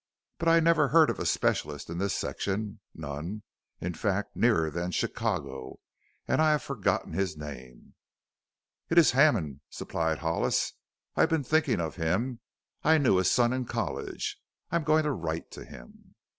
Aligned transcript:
But 0.39 0.47
I 0.47 0.59
never 0.59 0.87
heard 0.87 1.11
of 1.11 1.19
a 1.19 1.27
specialist 1.27 1.87
in 1.87 1.99
this 1.99 2.15
section 2.15 2.79
none, 2.95 3.43
in 3.79 3.93
fact, 3.93 4.35
nearer 4.35 4.71
than 4.71 4.89
Chicago. 4.89 5.77
And 6.27 6.41
I've 6.41 6.63
forgotten 6.63 7.13
his 7.13 7.37
name." 7.37 7.93
"It 8.89 8.97
is 8.97 9.11
Hammond," 9.11 9.61
supplied 9.69 10.17
Hollis. 10.17 10.73
"I've 11.15 11.29
been 11.29 11.43
thinking 11.43 11.79
of 11.79 11.97
him. 11.97 12.39
I 12.81 12.97
knew 12.97 13.17
his 13.17 13.29
son 13.29 13.53
in 13.53 13.65
college. 13.65 14.41
I 14.71 14.75
am 14.77 14.83
going 14.85 15.03
to 15.03 15.11
write 15.11 15.51
to 15.51 15.65
him." 15.65 16.15